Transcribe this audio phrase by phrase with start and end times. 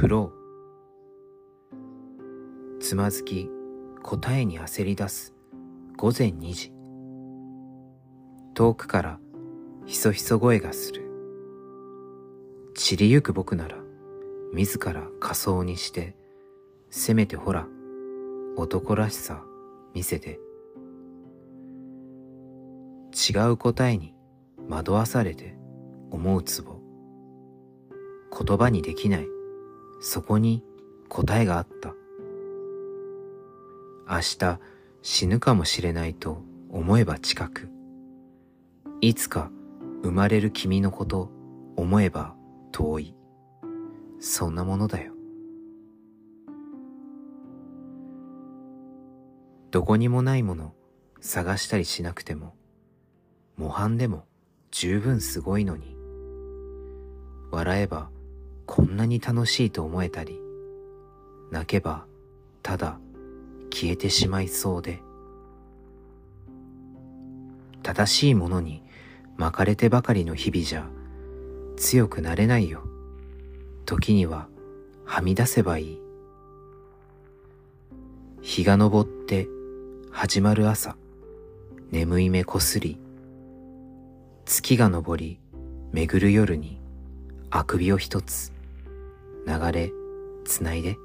[0.00, 3.50] フローつまずき
[4.02, 5.34] 答えに焦り出す。
[5.98, 6.72] 午前2時。
[8.54, 9.20] 遠くから
[9.84, 11.02] ひそひそ声がする。
[12.74, 13.76] 散りゆく僕なら
[14.54, 16.16] 自ら仮装にして
[16.88, 17.66] せめてほら
[18.56, 19.44] 男らしさ
[19.92, 20.40] 見せて。
[23.12, 24.14] 違う答えに
[24.66, 25.58] 惑わされて
[26.10, 26.80] 思うつぼ
[28.46, 29.39] 言葉にできない。
[30.00, 30.64] そこに
[31.08, 31.94] 答えがあった。
[34.08, 34.60] 明日
[35.02, 37.68] 死ぬかもしれないと思えば近く
[39.00, 39.50] いつか
[40.02, 41.30] 生まれる君のこと
[41.76, 42.34] 思えば
[42.72, 43.14] 遠い。
[44.18, 45.14] そんなものだよ。
[49.70, 50.74] どこにもないもの
[51.20, 52.54] 探したりしなくても
[53.56, 54.24] 模範でも
[54.70, 55.96] 十分すごいのに。
[57.52, 58.10] 笑えば
[58.70, 60.40] こんなに楽しいと思えたり
[61.50, 62.06] 泣けば
[62.62, 63.00] ただ
[63.68, 65.02] 消えてしまいそうで。
[67.82, 68.84] 正しいものに
[69.36, 70.86] 巻かれてばかりの日々じゃ
[71.76, 72.84] 強くなれないよ。
[73.86, 74.46] 時には
[75.04, 76.00] はみ出せばいい。
[78.40, 79.48] 日が昇って
[80.12, 80.94] 始まる朝
[81.90, 83.00] 眠い目こすり
[84.44, 85.40] 月が昇り
[85.90, 86.80] 巡る夜に
[87.50, 88.59] あくびを一つ。
[89.46, 89.92] 流れ
[90.44, 90.98] つないで。